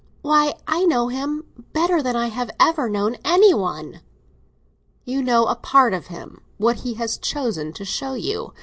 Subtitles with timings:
[0.23, 4.01] "Why, I know him—better than I have ever known any one!"
[5.05, 8.51] "You know a part of him—what he has chosen to show you.